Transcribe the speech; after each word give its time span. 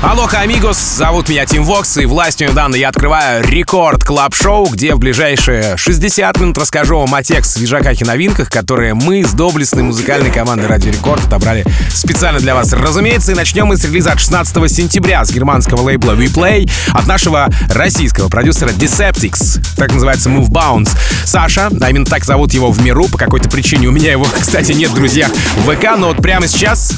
Алоха, 0.00 0.42
amigos, 0.42 0.78
зовут 0.78 1.28
меня 1.28 1.44
Тим 1.44 1.64
Вокс, 1.64 1.96
и 1.96 2.06
властью 2.06 2.52
данной 2.52 2.78
я 2.78 2.90
открываю 2.90 3.44
Record 3.44 4.04
Club 4.04 4.32
Show 4.32 4.68
где 4.68 4.94
в 4.94 5.00
ближайшие 5.00 5.76
60 5.76 6.38
минут 6.38 6.56
расскажу 6.56 7.00
вам 7.00 7.12
о 7.16 7.24
тех 7.24 7.44
свежаках 7.44 8.00
и 8.00 8.04
новинках, 8.04 8.48
которые 8.48 8.94
мы 8.94 9.24
с 9.24 9.32
доблестной 9.32 9.82
музыкальной 9.82 10.30
командой 10.30 10.66
Радио 10.66 10.92
Рекорд 10.92 11.26
отобрали 11.26 11.64
специально 11.92 12.38
для 12.38 12.54
вас. 12.54 12.72
Разумеется, 12.72 13.32
и 13.32 13.34
начнем 13.34 13.66
мы 13.66 13.76
с 13.76 13.84
релиза 13.84 14.12
от 14.12 14.20
16 14.20 14.70
сентября 14.70 15.24
с 15.24 15.32
германского 15.32 15.82
лейбла 15.82 16.12
WePlay 16.12 16.70
от 16.92 17.08
нашего 17.08 17.48
российского 17.68 18.28
продюсера 18.28 18.68
Deceptics, 18.68 19.60
так 19.76 19.92
называется 19.92 20.30
Move 20.30 20.48
Bounce. 20.48 20.90
Саша, 21.24 21.70
а 21.80 21.90
именно 21.90 22.06
так 22.06 22.24
зовут 22.24 22.54
его 22.54 22.70
в 22.70 22.80
миру, 22.80 23.08
по 23.08 23.18
какой-то 23.18 23.48
причине 23.50 23.88
у 23.88 23.90
меня 23.90 24.12
его, 24.12 24.28
кстати, 24.40 24.70
нет, 24.70 24.94
друзья, 24.94 25.28
в 25.56 25.74
ВК, 25.74 25.96
но 25.98 26.06
вот 26.06 26.18
прямо 26.18 26.46
сейчас, 26.46 26.92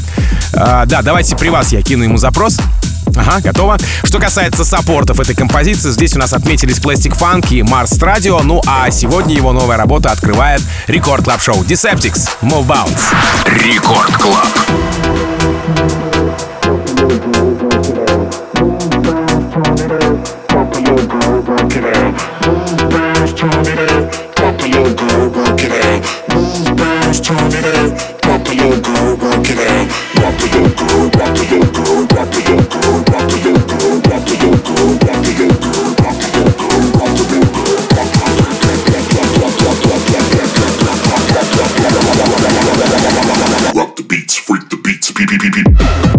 э, 0.52 0.82
да, 0.84 1.00
давайте 1.00 1.34
при 1.34 1.48
вас 1.48 1.72
я 1.72 1.80
кину 1.80 2.04
ему 2.04 2.18
запрос. 2.18 2.58
Ага, 3.16 3.40
готово. 3.40 3.76
Что 4.04 4.18
касается 4.18 4.64
саппортов 4.64 5.20
этой 5.20 5.34
композиции, 5.34 5.90
здесь 5.90 6.14
у 6.14 6.18
нас 6.18 6.32
отметились 6.32 6.78
Plastic 6.78 7.18
Funk 7.18 7.48
и 7.50 7.60
Mars 7.60 7.98
Radio, 7.98 8.42
ну 8.42 8.60
а 8.66 8.90
сегодня 8.90 9.34
его 9.34 9.52
новая 9.52 9.76
работа 9.76 10.10
открывает 10.10 10.62
Record 10.86 11.24
Club 11.24 11.40
Show 11.40 11.62
Deceptics 11.62 12.28
Move 12.42 12.66
Bounce. 12.66 13.14
Record 13.46 14.16
Club. 14.16 14.48
Turn 27.22 27.52
it 27.52 27.64
up. 27.64 28.26
Rock 28.26 28.42
the 28.44 28.54
little 28.56 28.80
girl, 28.80 29.14
rock 29.16 29.50
it 29.50 29.58
out. 29.60 29.86
Rock 30.20 30.34
the 30.40 30.46
little 30.50 30.74
girl, 30.74 31.04
rock 31.10 31.32
the 31.36 31.44
little 31.50 32.56
girl, 32.56 32.69
Rock 43.74 43.96
the 43.96 44.02
beats, 44.08 44.36
freak 44.36 44.68
the 44.68 44.76
beats, 44.76 45.12
beep 45.12 45.28
beep 45.28 45.40
beep 45.40 45.54
beep. 45.54 46.09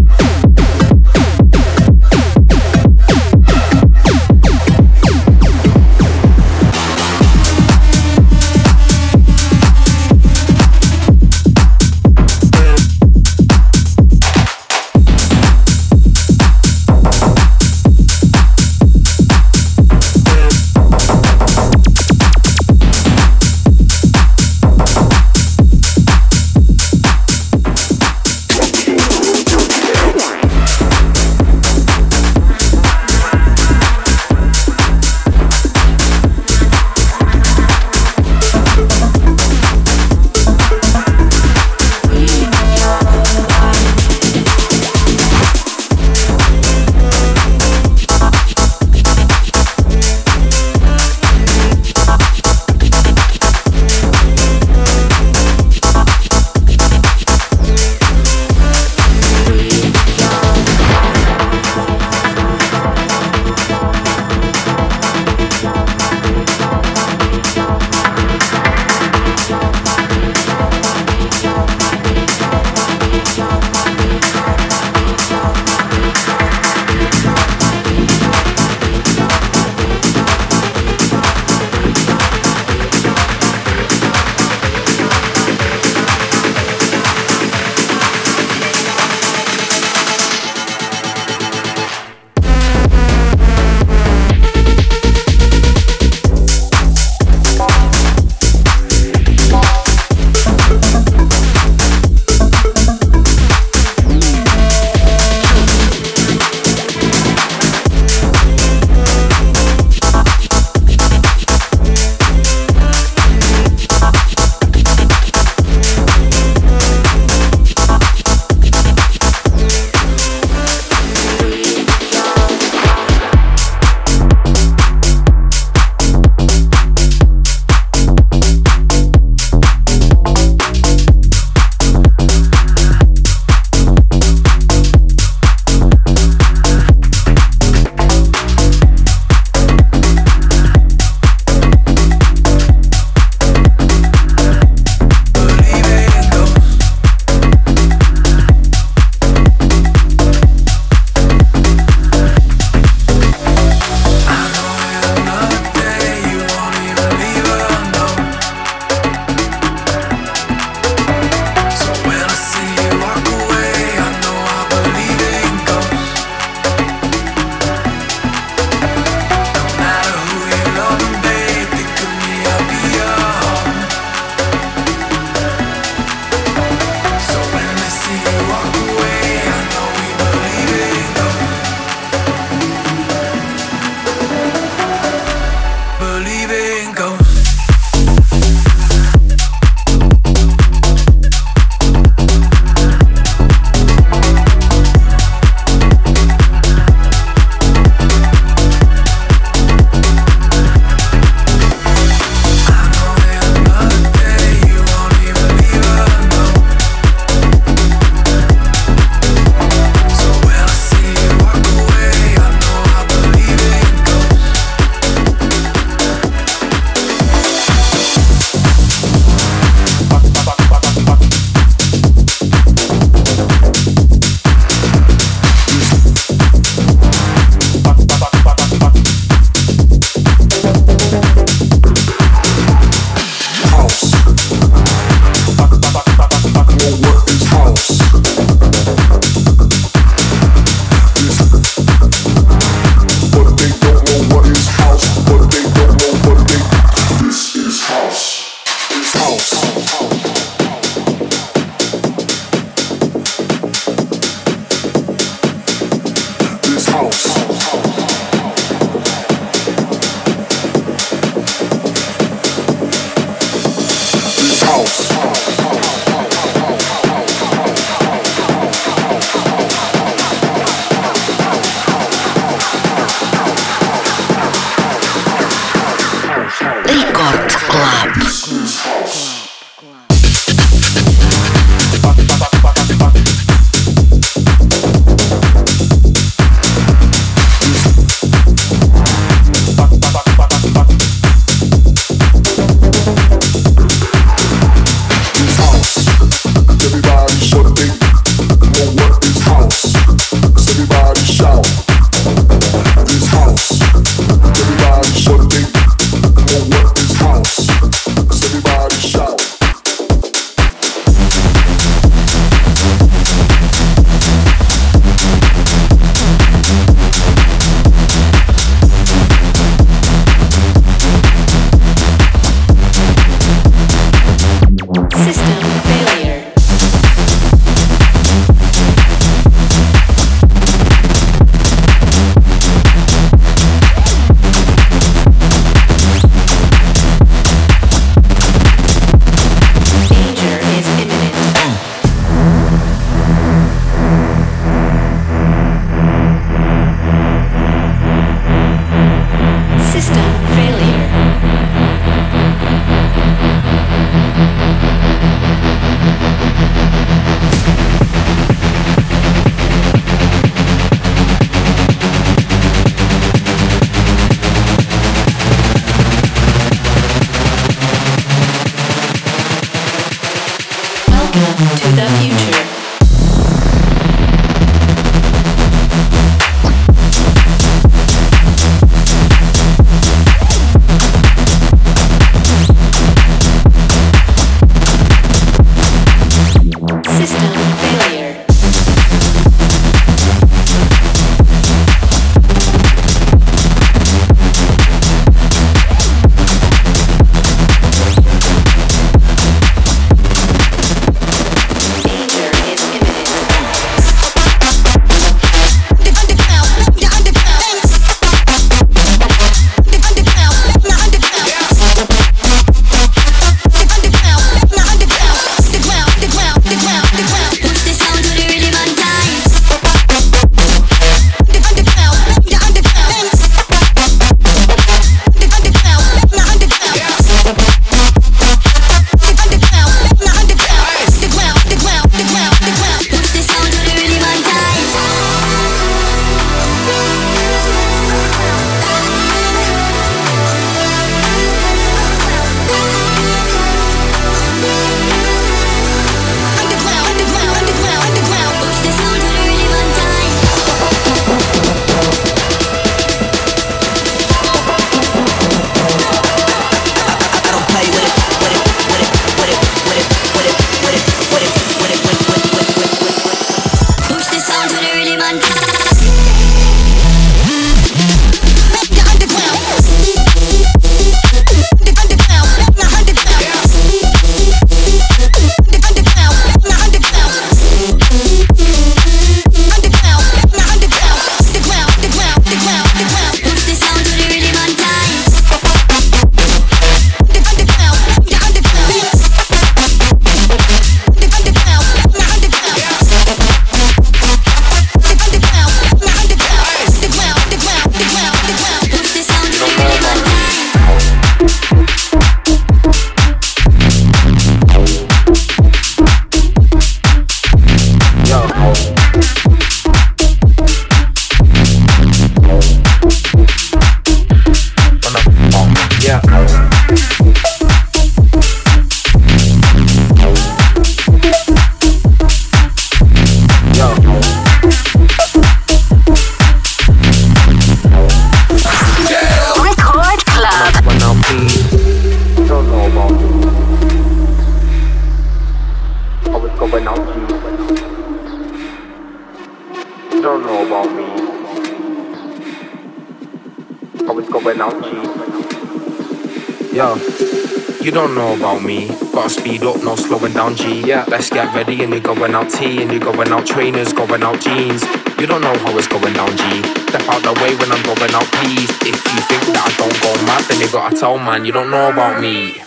Ready 551.54 551.84
and 551.84 551.92
you're 551.92 552.02
going 552.02 552.34
out 552.34 552.50
T 552.50 552.82
and 552.82 552.92
you're 552.92 553.00
going 553.00 553.30
out 553.30 553.46
trainers, 553.46 553.94
going 553.94 554.24
out 554.24 554.40
jeans. 554.40 554.84
You 555.20 555.28
don't 555.28 555.42
know 555.42 555.56
how 555.60 555.78
it's 555.78 555.88
going 555.88 556.14
down 556.14 556.36
G. 556.36 556.44
Step 556.90 557.08
out 557.10 557.22
the 557.24 557.34
way 557.42 557.56
when 557.56 557.72
I'm 557.72 557.84
going 557.84 558.14
out, 558.14 558.26
please. 558.40 558.70
If 558.82 558.98
you 559.12 559.22
think 559.30 559.44
that 559.54 559.64
I 559.66 559.72
don't 559.78 559.98
go 560.02 560.14
mad, 560.26 560.44
then 560.50 560.60
you 560.60 560.72
gotta 560.72 560.96
tell 560.96 561.18
man 561.18 561.46
you 561.46 561.52
don't 561.52 561.70
know 561.70 561.90
about 561.90 562.22
me. 562.22 562.62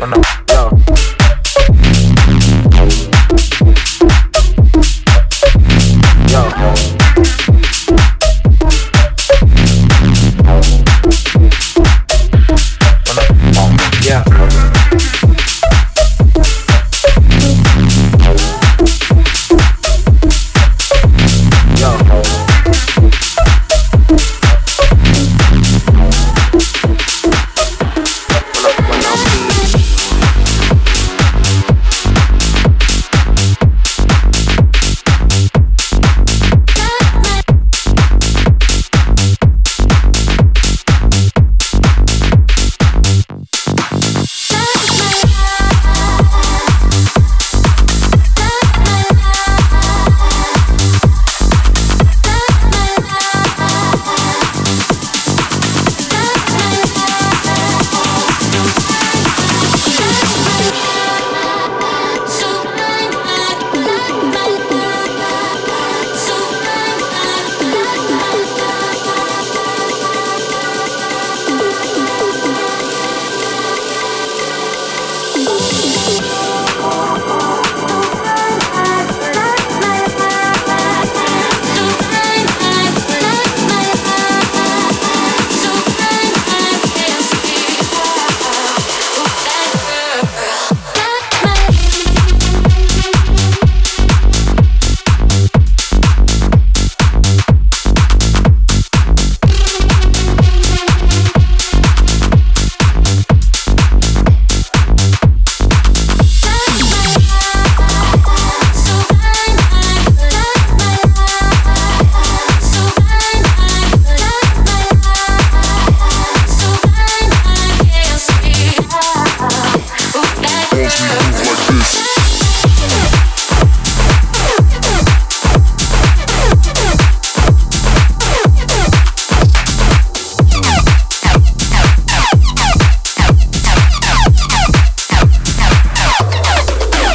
Oh 0.00 0.06
no, 0.06 0.39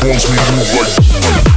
transforms 0.06 0.30
me, 0.30 0.58
move 0.58 1.46
like. 1.46 1.55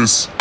Titans. 0.00 0.39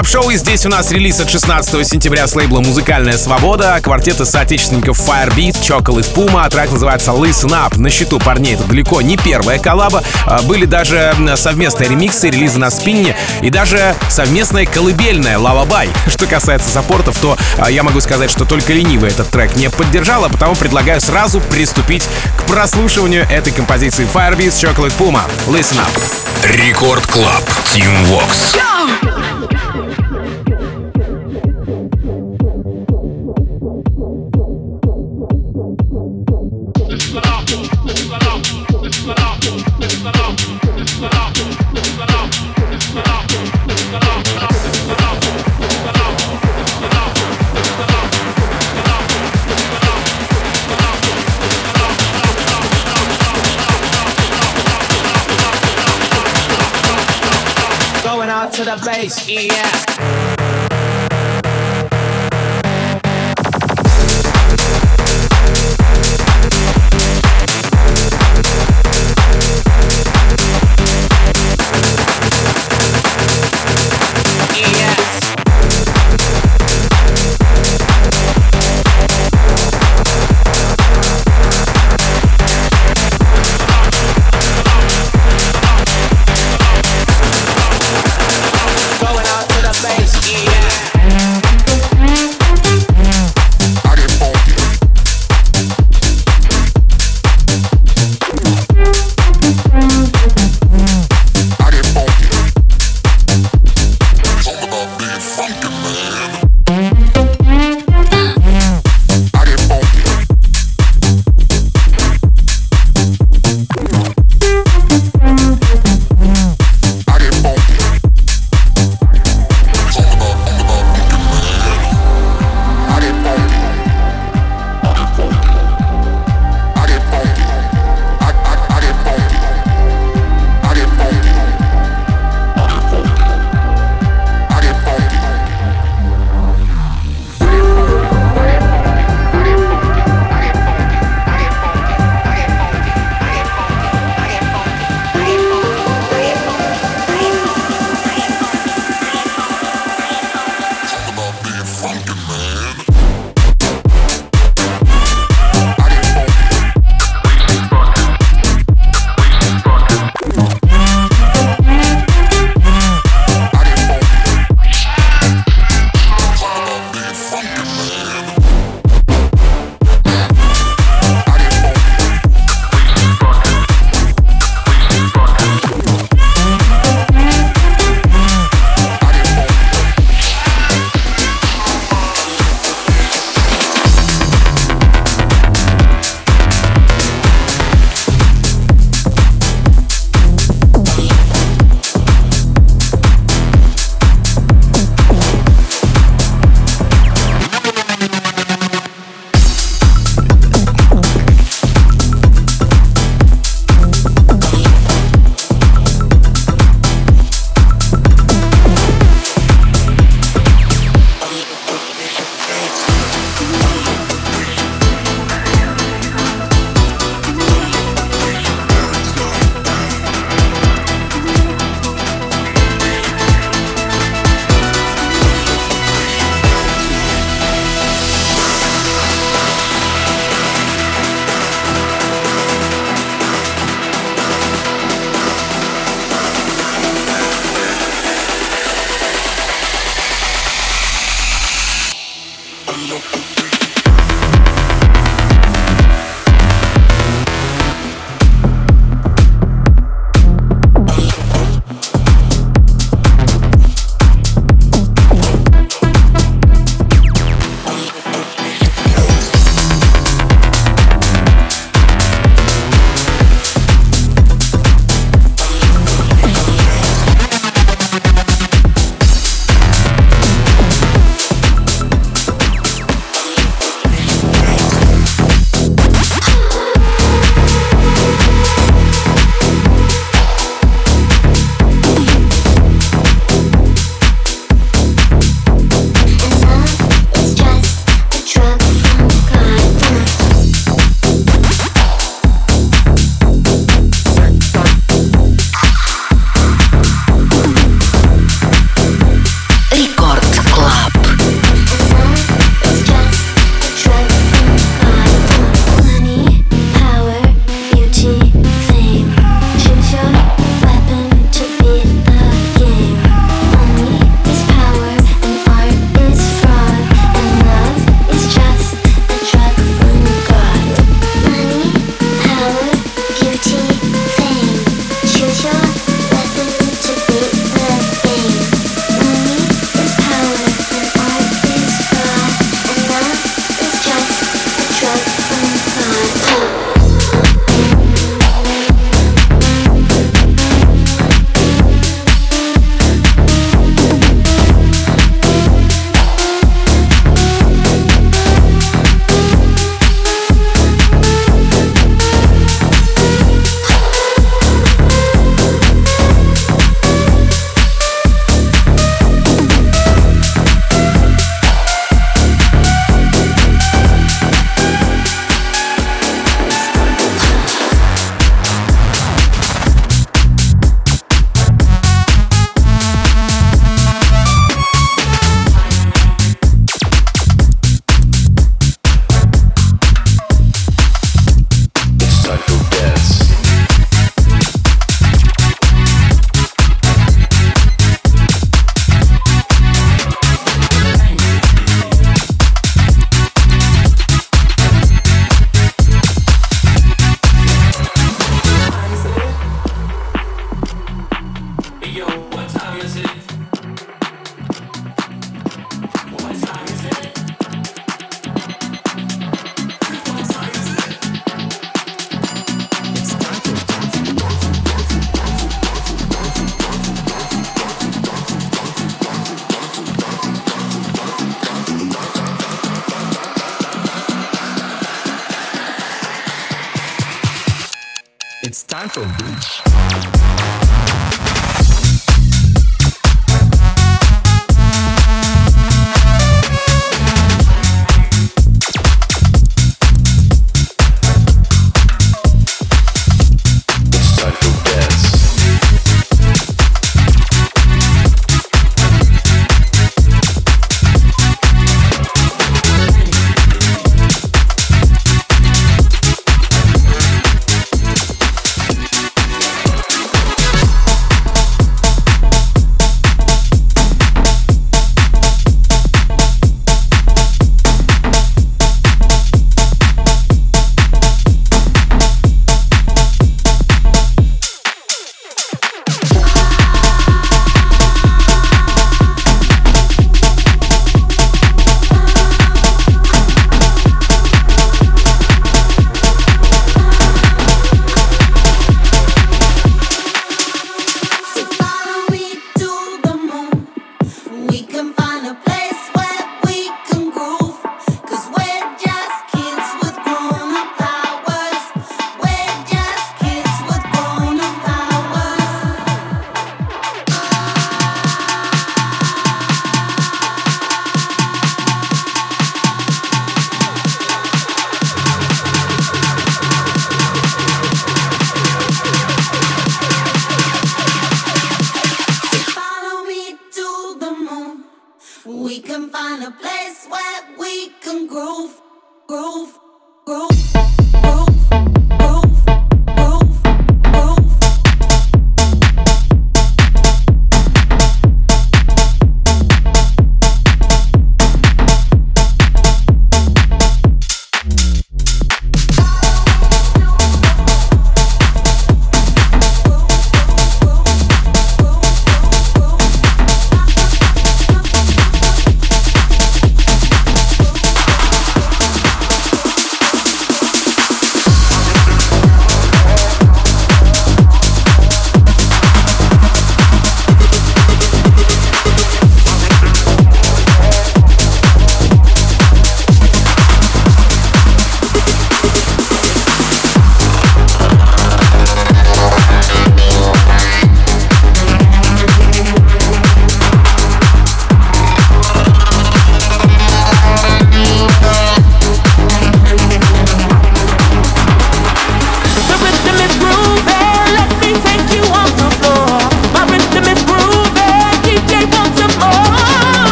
Like 0.00 0.06
this. 0.06 0.10
Club 0.10 0.22
Show, 0.22 0.30
и 0.30 0.36
здесь 0.36 0.64
у 0.64 0.70
нас 0.70 0.90
релиз 0.92 1.20
от 1.20 1.28
16 1.28 1.86
сентября 1.86 2.26
с 2.26 2.34
лейбла 2.34 2.60
«Музыкальная 2.60 3.18
свобода», 3.18 3.78
квартета 3.82 4.24
соотечественников 4.24 4.98
Firebeatz, 4.98 5.60
Chocolate 5.60 6.10
Puma, 6.14 6.48
трек 6.48 6.70
называется 6.72 7.10
Listen 7.10 7.50
Up. 7.50 7.78
На 7.78 7.90
счету 7.90 8.18
парней 8.18 8.54
это 8.54 8.64
далеко 8.64 9.02
не 9.02 9.18
первая 9.18 9.58
коллаба, 9.58 10.02
а, 10.24 10.40
были 10.40 10.64
даже 10.64 11.14
совместные 11.36 11.90
ремиксы, 11.90 12.30
релизы 12.30 12.58
на 12.58 12.70
Spinnin' 12.70 13.14
и 13.42 13.50
даже 13.50 13.94
совместная 14.08 14.64
колыбельная 14.64 15.38
«Lullaby». 15.38 15.90
Что 16.06 16.26
касается 16.26 16.70
саппортов, 16.70 17.18
то 17.18 17.36
а, 17.58 17.70
я 17.70 17.82
могу 17.82 18.00
сказать, 18.00 18.30
что 18.30 18.46
только 18.46 18.72
ленивый 18.72 19.10
этот 19.10 19.28
трек 19.28 19.54
не 19.56 19.68
поддержала, 19.68 20.30
потому 20.30 20.54
предлагаю 20.54 21.02
сразу 21.02 21.42
приступить 21.42 22.08
к 22.38 22.44
прослушиванию 22.44 23.26
этой 23.30 23.52
композиции 23.52 24.06
Firebeatz 24.06 24.52
Chocolate 24.52 24.96
Puma. 24.98 25.20
Listen 25.46 25.76
Up. 25.76 26.56
Рекорд 26.56 27.06
Клаб. 27.06 27.42
Team 27.66 27.92
Vox. 28.06 28.56
to 28.79 28.79
face. 59.08 59.28
Yeah. 59.28 59.59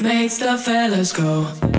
Makes 0.00 0.38
the 0.38 0.56
fellas 0.56 1.12
go. 1.12 1.77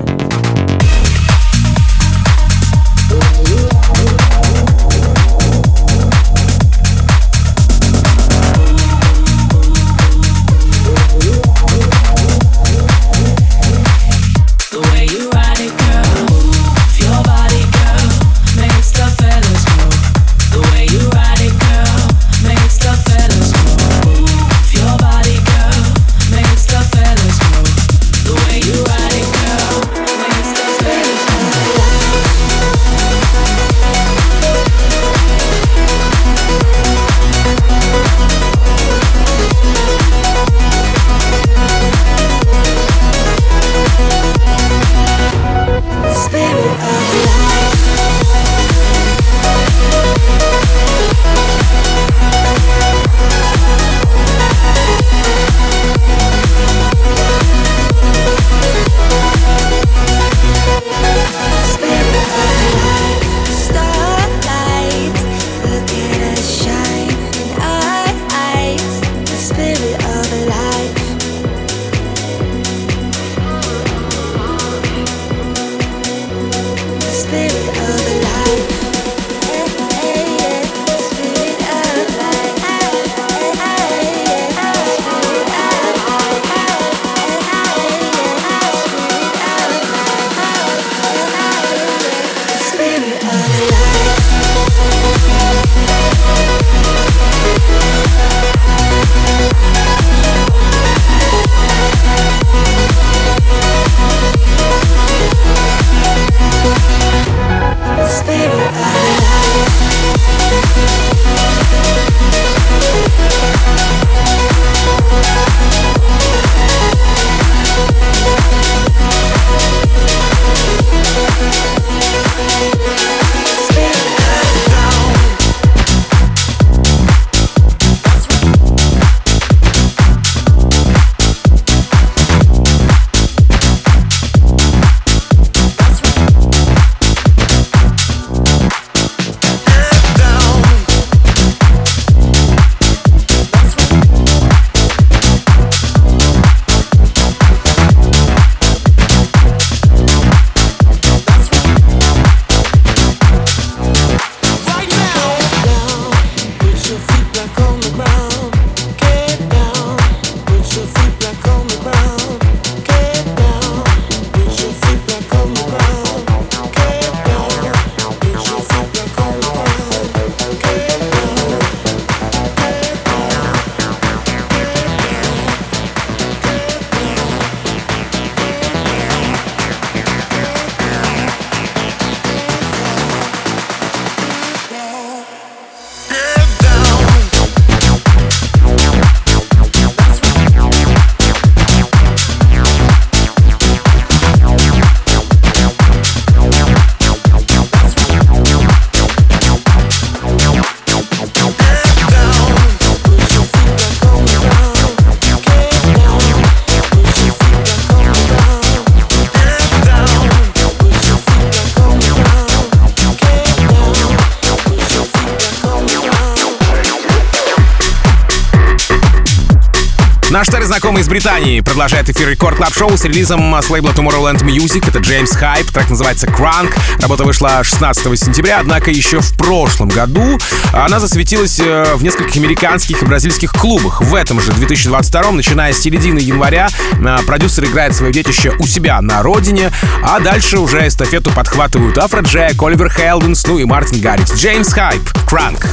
Наш 220.30 220.46
старый 220.46 220.68
знакомый 220.68 221.02
из 221.02 221.08
Британии 221.08 221.60
продолжает 221.62 222.08
эфир 222.08 222.30
Record 222.30 222.58
Club 222.58 222.72
Show 222.72 222.96
с 222.96 223.04
релизом 223.04 223.56
с 223.60 223.68
лейбла 223.72 223.90
Tomorrowland 223.90 224.44
Music. 224.44 224.88
Это 224.88 225.00
James 225.00 225.32
Hype, 225.32 225.72
трек 225.72 225.90
называется 225.90 226.28
Crank. 226.28 226.72
Работа 227.02 227.24
вышла 227.24 227.64
16 227.64 228.20
сентября, 228.20 228.60
однако 228.60 228.92
еще 228.92 229.22
в 229.22 229.34
прошлом 229.36 229.90
году 229.90 230.38
она 230.72 231.00
засветилась 231.00 231.60
э, 231.60 231.96
в 231.96 232.04
нескольких 232.04 232.38
американских 232.38 233.02
и 233.02 233.06
бразильских 233.08 233.52
клубах. 233.52 234.02
В 234.02 234.14
этом 234.14 234.40
же 234.40 234.52
2022, 234.52 235.32
начиная 235.32 235.74
с 235.74 235.80
середины 235.80 236.20
января, 236.20 236.70
э, 236.94 237.18
продюсер 237.26 237.66
играет 237.66 237.96
свое 237.96 238.14
детище 238.14 238.54
у 238.60 238.68
себя 238.68 239.02
на 239.02 239.24
родине, 239.24 239.72
а 240.04 240.20
дальше 240.20 240.60
уже 240.60 240.88
эстафету 240.88 241.32
подхватывают 241.32 241.98
Afrojack, 241.98 242.62
Oliver 242.62 242.92
Heldens, 242.92 243.48
ну 243.48 243.58
и 243.58 243.66
Martin 243.66 244.00
Garrix. 244.00 244.36
James 244.36 244.74
Hype, 244.74 245.02
Crank. 245.26 245.66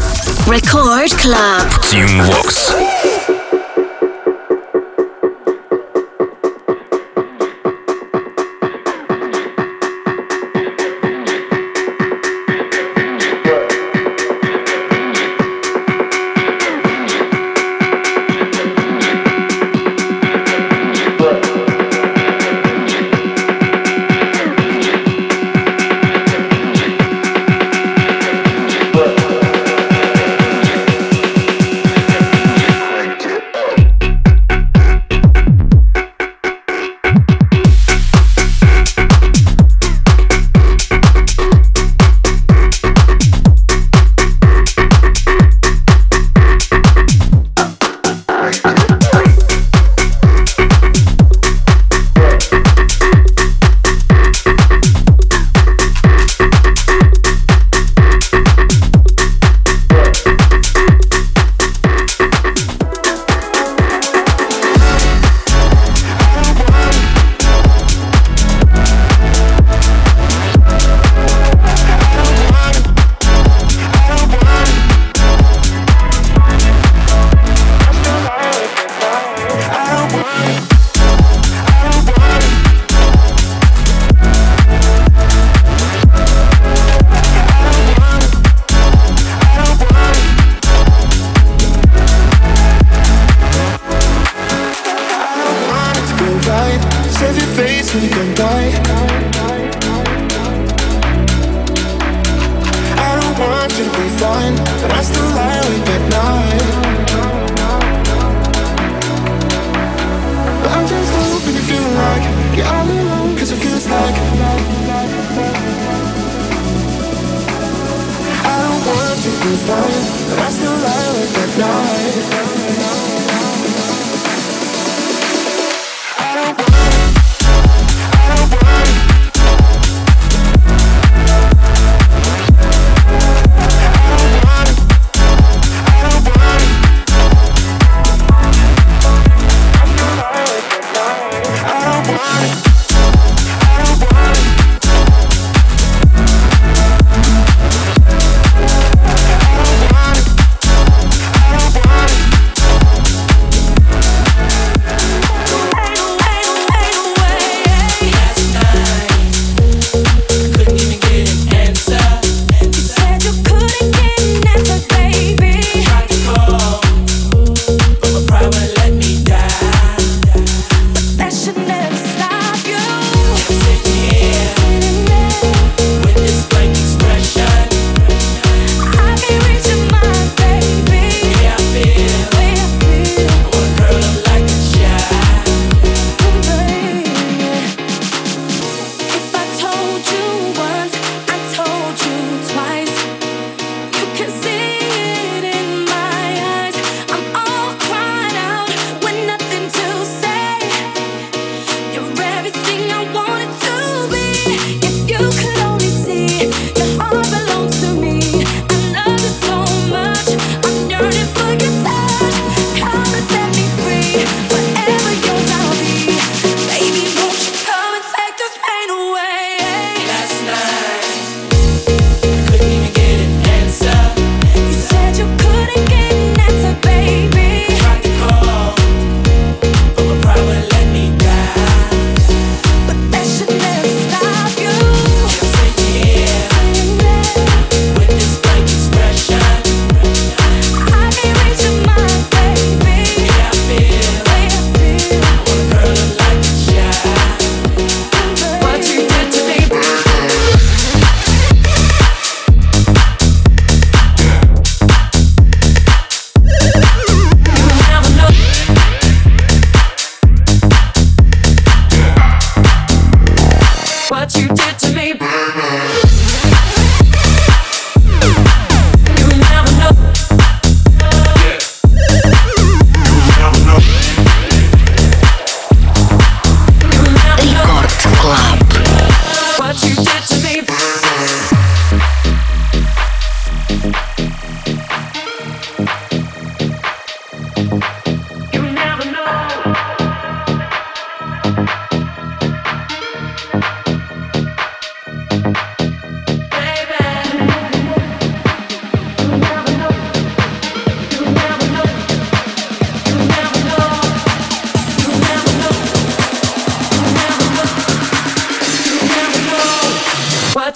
Record 0.46 1.14
Club. 1.22 1.68
Team 1.82 2.26
Vox. 2.26 2.95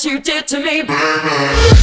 You 0.05 0.18
did 0.20 0.46
to 0.48 0.59
me. 0.61 0.82
What 0.82 1.79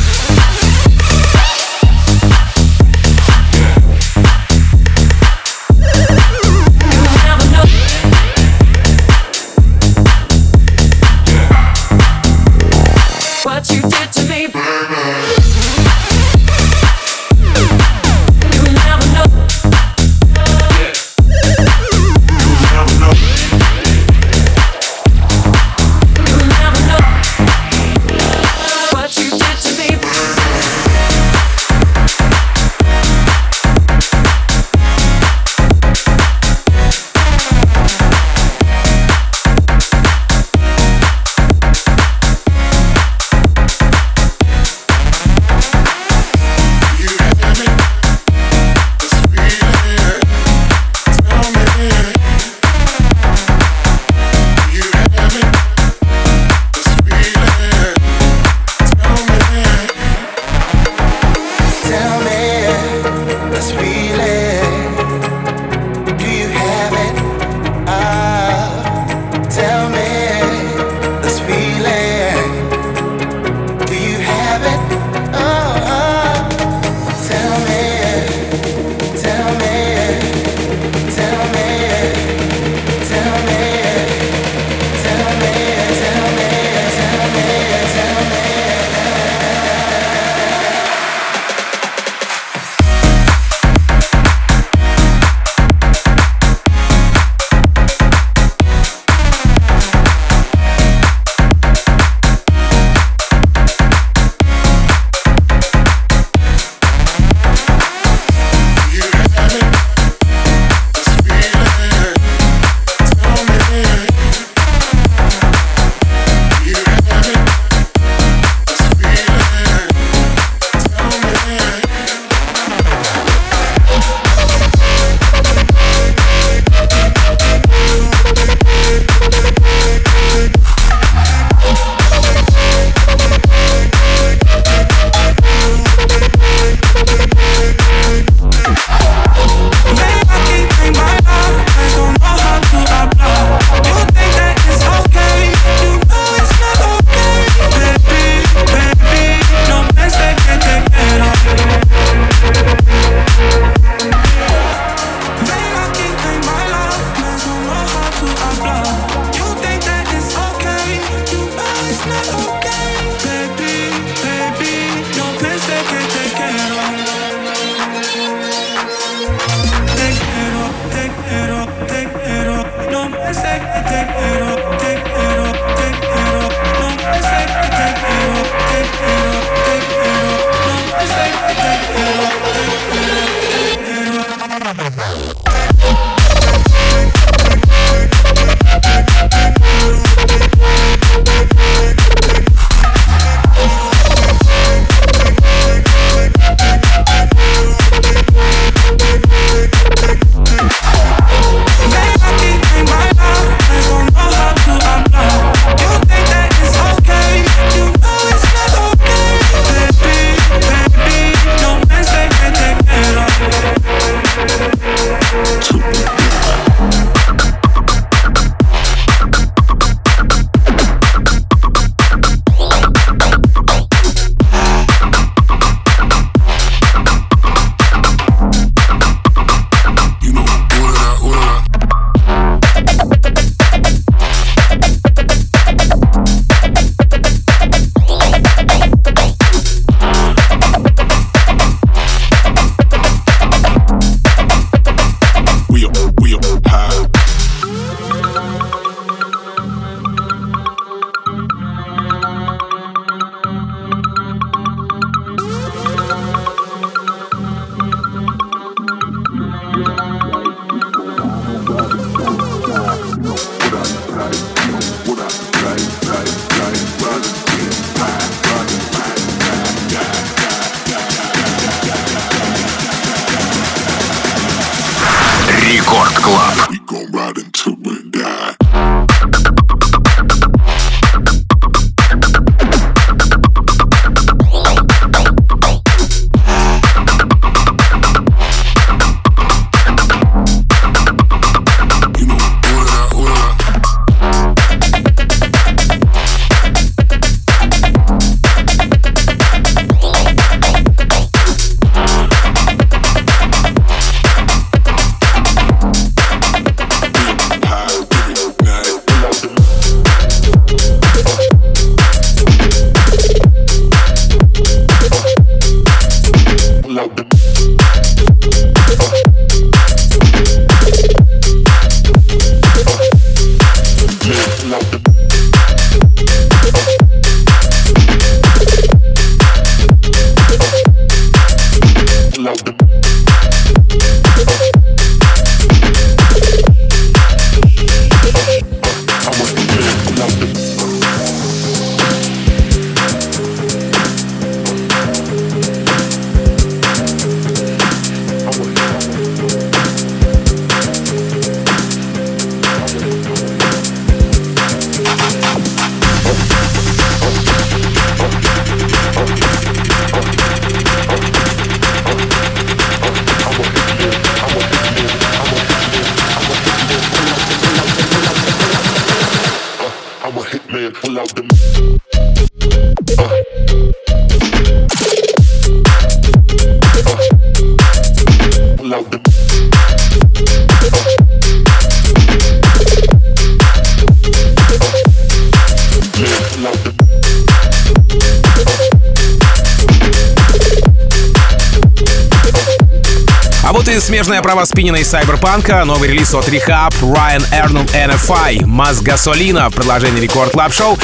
право 394.48 394.64
спинина 394.64 394.96
из 394.96 395.10
Сайберпанка, 395.10 395.84
новый 395.84 396.08
релиз 396.08 396.34
от 396.34 396.48
Rehab, 396.48 396.94
Ryan 397.02 397.44
Arnold 397.52 397.92
NFI, 397.92 398.66
Маз 398.66 399.02
Гасолина 399.02 399.70
в 399.70 399.74
продолжении 399.74 400.22
Рекорд 400.22 400.54
Клаб 400.54 400.72
Шоу. 400.74 400.98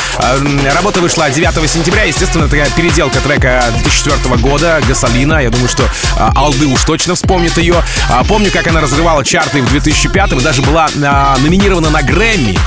Работа 0.74 1.02
вышла 1.02 1.30
9 1.30 1.70
сентября, 1.70 2.04
естественно, 2.04 2.48
такая 2.48 2.70
переделка 2.70 3.20
трека 3.20 3.66
2004 3.82 4.38
года, 4.38 4.82
Гасолина. 4.88 5.44
Я 5.44 5.50
думаю, 5.50 5.68
что 5.68 5.84
а, 6.18 6.32
Алды 6.38 6.68
уж 6.68 6.86
точно 6.86 7.16
вспомнит 7.16 7.58
ее. 7.58 7.76
А, 8.10 8.24
помню, 8.24 8.50
как 8.50 8.66
она 8.68 8.80
разрывала 8.80 9.26
чарты 9.26 9.62
в 9.62 9.70
2005 9.70 10.32
и 10.32 10.40
даже 10.40 10.62
была 10.62 10.88
а, 11.04 11.38
номинирована 11.40 11.90
на 11.90 12.02
Грэмми. 12.02 12.58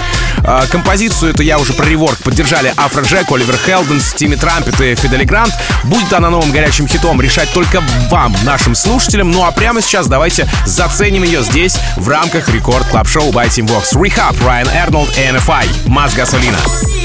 Композицию 0.71 1.33
это 1.33 1.43
я 1.43 1.59
уже 1.59 1.73
про 1.73 1.87
реворк 1.87 2.19
поддержали 2.19 2.73
Афро 2.77 3.03
Джек, 3.03 3.31
Оливер 3.31 3.57
Хелденс, 3.57 4.13
Тимми 4.15 4.37
Трампет 4.37 4.81
и 4.81 4.95
Фидели 4.95 5.25
Грант. 5.25 5.53
Будет 5.85 6.13
она 6.13 6.31
новым 6.31 6.53
горячим 6.53 6.87
хитом 6.87 7.21
решать 7.21 7.51
только 7.53 7.83
вам, 8.11 8.35
нашим 8.45 8.75
слушателям. 8.75 9.31
Ну 9.31 9.45
а 9.45 9.51
прямо 9.51 9.81
сейчас 9.81 10.07
давайте 10.07 10.49
заценим 10.65 11.25
ее 11.25 11.43
здесь, 11.43 11.79
в 11.97 12.09
рамках 12.09 12.49
Record 12.49 12.87
Club 12.89 13.09
Show 13.09 13.31
by 13.31 13.49
Tim 13.49 13.67
Vox. 13.67 13.95
R3HAB, 13.95 14.37
Ryan 14.47 14.69
Arnold, 14.69 15.11
NFI, 15.17 15.89
Más 15.89 16.15
Gasolina. 16.15 16.59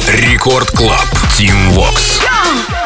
Record 0.08 0.70
Club, 0.72 1.08
Tim 1.38 1.74
Vox. 1.74 2.20
Club. 2.22 2.81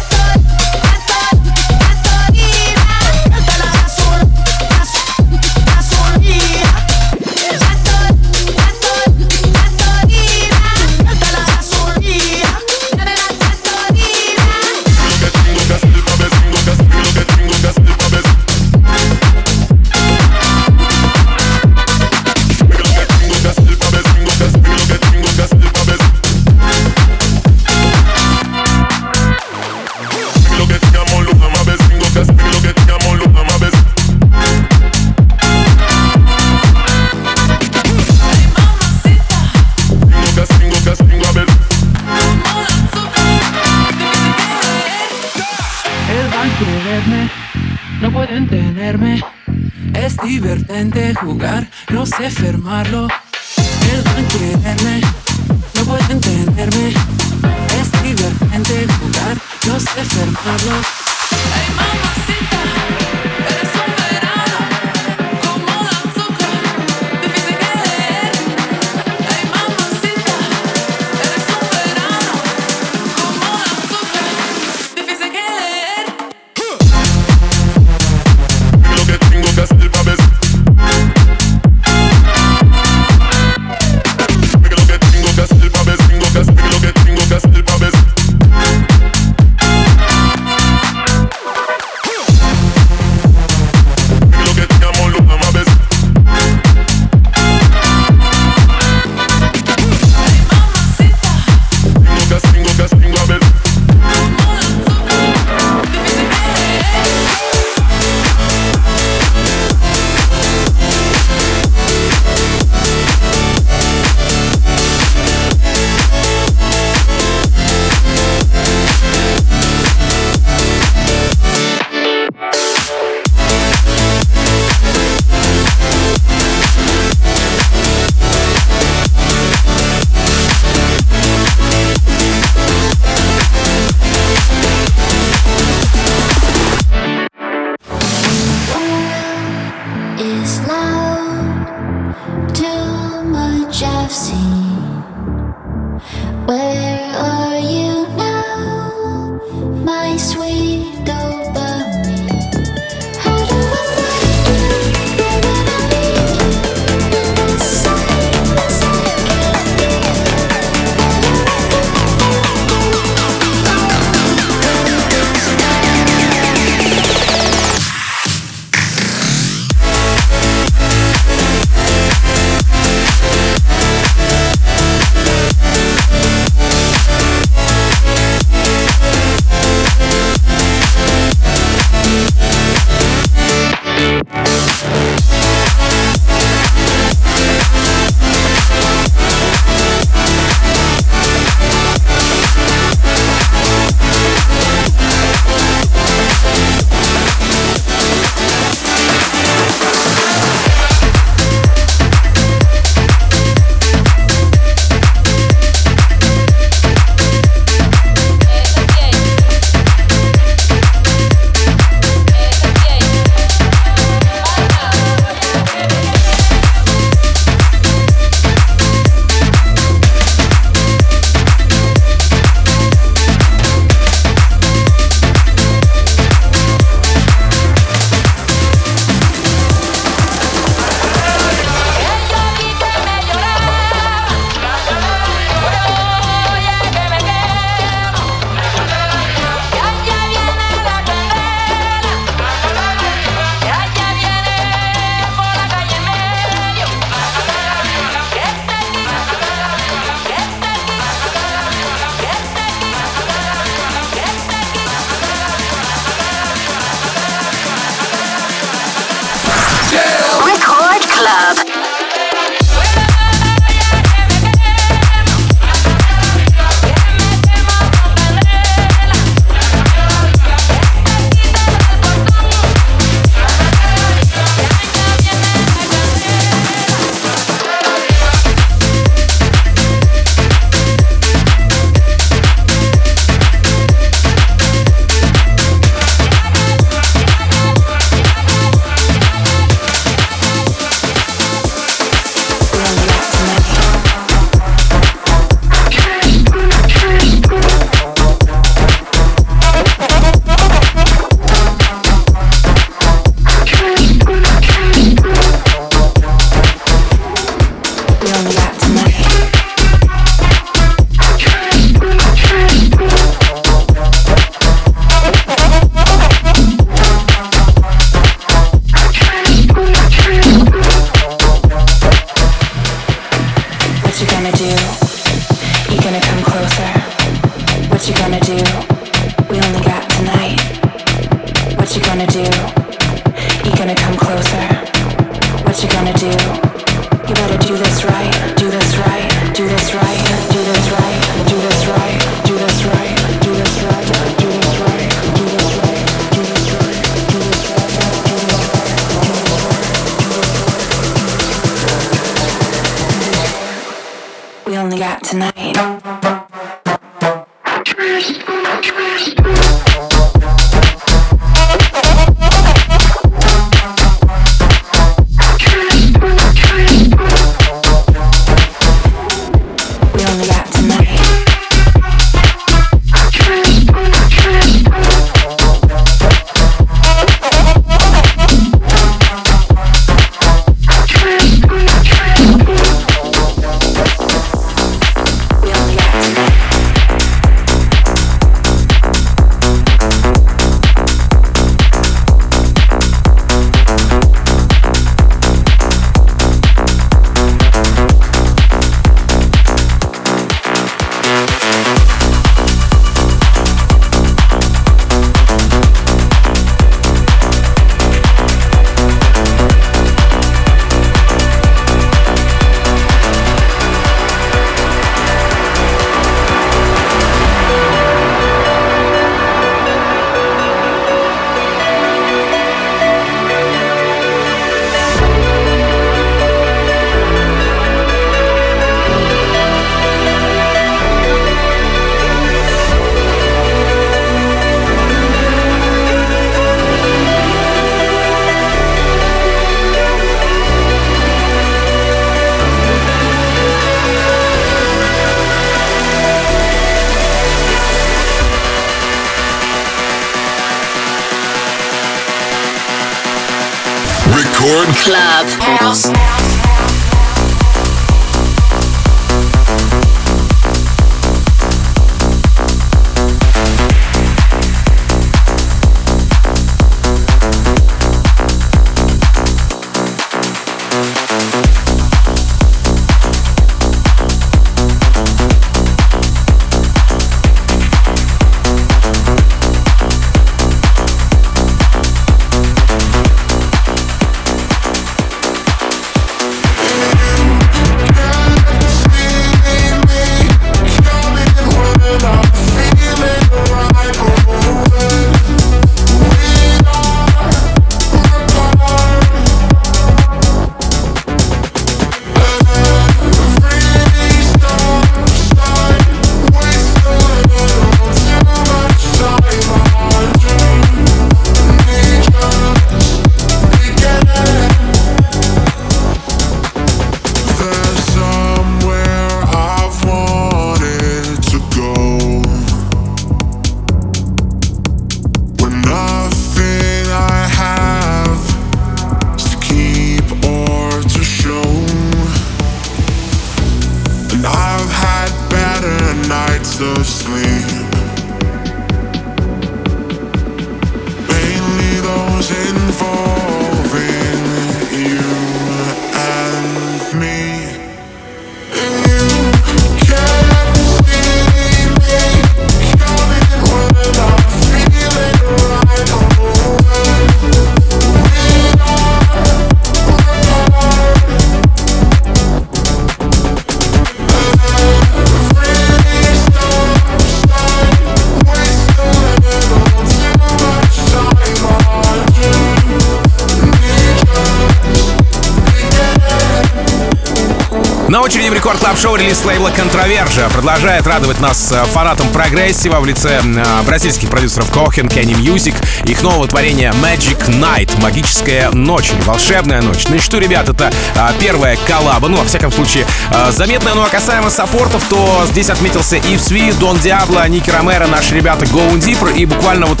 Очереди 578.96 579.02
в 579.02 579.02
рекорд 579.02 579.02
клаб 579.02 579.02
шоу 579.02 579.16
релиз 579.16 579.44
лейбла 579.44 579.70
Controversia 579.70 580.48
продолжает 580.50 581.06
радовать 581.06 581.40
нас 581.40 581.72
э, 581.72 581.84
фанатам 581.86 582.28
прогрессива 582.28 583.00
в 583.00 583.06
лице 583.06 583.40
э, 583.42 583.82
бразильских 583.84 584.30
продюсеров 584.30 584.70
Cohen, 584.70 585.08
Kenny 585.08 585.34
Music, 585.34 585.74
их 586.04 586.22
нового 586.22 586.46
творения 586.46 586.92
Magic 586.92 587.38
Night, 587.48 588.00
магическая 588.00 588.70
ночь 588.70 589.10
или 589.10 589.20
волшебная 589.22 589.82
ночь. 589.82 590.04
Ну 590.08 590.16
и 590.16 590.18
что, 590.18 590.38
ребят, 590.38 590.68
это 590.68 590.92
э, 591.14 591.28
первая 591.40 591.76
коллаба, 591.86 592.28
ну, 592.28 592.38
во 592.38 592.44
всяком 592.44 592.72
случае, 592.72 593.06
заметная, 593.50 593.94
ну 593.94 594.02
а 594.02 594.08
касаемо 594.08 594.50
саппортов, 594.50 595.04
то 595.08 595.44
здесь 595.46 595.70
отметился 595.70 596.16
Yves 596.16 596.40
V, 596.40 596.72
Don 596.72 596.98
Diablo, 596.98 597.46
Nicky 597.48 597.70
Romero, 597.70 598.06
наши 598.06 598.34
ребята 598.34 598.64
Going 598.66 599.00
Deeper, 599.00 599.36
и 599.36 599.46
буквально 599.46 599.86
вот 599.86 600.00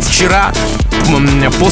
вчера 0.00 0.52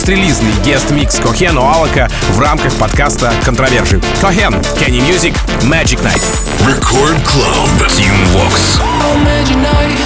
пострелизный 0.02 0.52
guest 0.64 0.99
mix 0.99 1.20
Кохен 1.20 1.56
у 1.56 1.62
Alok'а 1.62 2.08
в 2.30 2.40
рамках 2.40 2.74
подкаста 2.74 3.32
«Controversia». 3.44 4.00
Кохен, 4.20 4.54
Kenny 4.76 5.00
Music, 5.00 5.34
Magic 5.62 6.02
Night. 6.02 6.22
Record 6.66 7.22
Club, 7.24 7.68
Team 7.88 8.12
Vox. 8.32 8.80
Oh, 8.80 9.16
magic 9.24 9.56
night, 9.58 10.00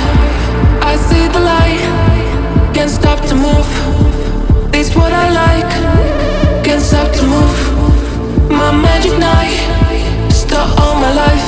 I 0.83 0.97
see 1.09 1.29
the 1.29 1.41
light, 1.41 1.81
can't 2.75 2.91
stop 2.91 3.21
to 3.29 3.35
move. 3.35 3.67
It's 4.73 4.95
what 4.95 5.13
I 5.13 5.31
like, 5.31 5.71
can't 6.63 6.83
stop 6.83 7.11
to 7.13 7.23
move. 7.23 8.51
My 8.51 8.71
magic 8.71 9.19
night, 9.19 9.59
start 10.31 10.69
all 10.81 10.95
my 10.97 11.13
life, 11.15 11.46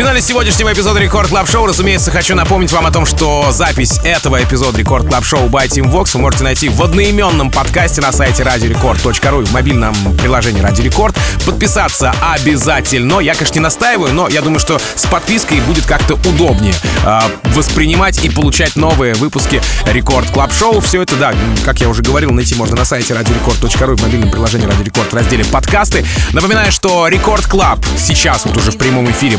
финале 0.00 0.22
сегодняшнего 0.22 0.72
эпизода 0.72 0.98
Record 0.98 1.28
Club 1.28 1.46
Show, 1.46 1.66
разумеется, 1.66 2.10
хочу 2.10 2.34
напомнить 2.34 2.72
вам 2.72 2.86
о 2.86 2.90
том, 2.90 3.04
что 3.04 3.52
запись 3.52 4.00
этого 4.02 4.42
эпизода 4.42 4.78
Record 4.78 5.06
Club 5.06 5.26
Show 5.26 5.48
by 5.48 5.68
Tim 5.68 5.92
Vox 5.92 6.12
вы 6.14 6.20
можете 6.20 6.42
найти 6.42 6.70
в 6.70 6.82
одноименном 6.82 7.50
подкасте 7.50 8.00
на 8.00 8.10
сайте 8.10 8.42
радиорекорд.ру 8.42 9.42
и 9.42 9.44
в 9.44 9.52
мобильном 9.52 9.94
приложении 10.16 10.62
Радио 10.62 10.84
Рекорд. 10.84 11.14
Подписаться 11.44 12.14
обязательно. 12.22 13.20
Я, 13.20 13.34
конечно, 13.34 13.56
не 13.56 13.60
настаиваю, 13.60 14.14
но 14.14 14.26
я 14.30 14.40
думаю, 14.40 14.58
что 14.58 14.80
с 14.94 15.04
подпиской 15.04 15.60
будет 15.60 15.84
как-то 15.84 16.14
удобнее 16.14 16.74
э, 17.04 17.20
воспринимать 17.54 18.24
и 18.24 18.30
получать 18.30 18.76
новые 18.76 19.12
выпуски 19.16 19.60
Record 19.84 20.30
Club 20.30 20.50
Show. 20.50 20.80
Все 20.80 21.02
это, 21.02 21.16
да, 21.16 21.34
как 21.66 21.78
я 21.82 21.90
уже 21.90 22.02
говорил, 22.02 22.30
найти 22.30 22.54
можно 22.54 22.74
на 22.74 22.86
сайте 22.86 23.12
радиорекорд.ру 23.12 23.92
и 23.92 23.96
в 23.96 24.02
мобильном 24.02 24.30
приложении 24.30 24.64
Радио 24.64 24.82
Рекорд 24.82 25.12
в 25.12 25.14
разделе 25.14 25.44
подкасты. 25.44 26.06
Напоминаю, 26.32 26.72
что 26.72 27.06
Record 27.06 27.46
Club 27.46 27.84
сейчас 27.98 28.46
вот 28.46 28.56
уже 28.56 28.70
в 28.70 28.78
прямом 28.78 29.10
эфире 29.10 29.36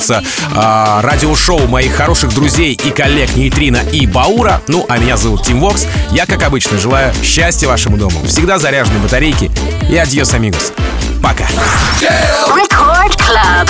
продолжится 0.00 0.22
а, 0.54 1.02
радиошоу 1.02 1.66
моих 1.66 1.94
хороших 1.94 2.34
друзей 2.34 2.72
и 2.72 2.90
коллег 2.90 3.36
Нейтрина 3.36 3.78
и 3.92 4.06
Баура. 4.06 4.60
Ну, 4.66 4.86
а 4.88 4.98
меня 4.98 5.16
зовут 5.16 5.44
Тим 5.44 5.60
Вокс. 5.60 5.86
Я, 6.10 6.26
как 6.26 6.42
обычно, 6.42 6.78
желаю 6.78 7.12
счастья 7.22 7.68
вашему 7.68 7.96
дому, 7.96 8.24
всегда 8.26 8.58
заряженной 8.58 9.00
батарейки 9.00 9.50
и 9.90 9.96
adiós, 9.96 10.34
amigos. 10.34 10.72
Пока. 11.22 11.46
Club. 13.18 13.68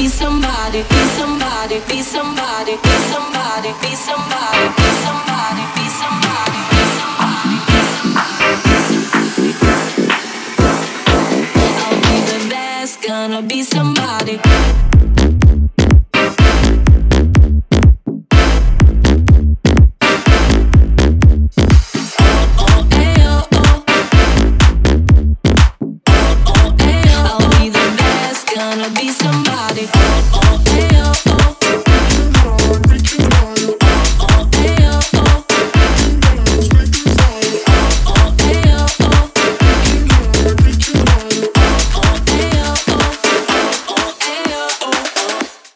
be 0.00 0.08
somebody, 0.08 0.82
be 0.82 1.04
somebody, 1.18 1.78
be 1.86 2.00
somebody. 2.00 2.89